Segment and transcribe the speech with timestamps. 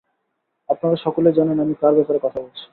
[0.69, 2.65] আপনারা সকলেই জানেন আমি কার ব্যাপারে কথা বলছি।